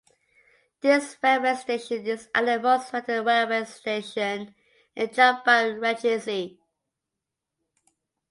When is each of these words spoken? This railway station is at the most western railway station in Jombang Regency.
This 0.81 1.15
railway 1.21 1.53
station 1.53 2.07
is 2.07 2.27
at 2.33 2.45
the 2.47 2.57
most 2.59 2.91
western 2.91 3.23
railway 3.23 3.65
station 3.65 4.55
in 4.95 5.07
Jombang 5.09 5.79
Regency. 5.79 6.59